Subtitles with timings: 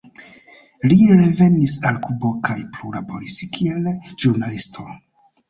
[0.85, 4.89] Li revenis al Kubo kaj plu laboris kiel ĵurnalisto.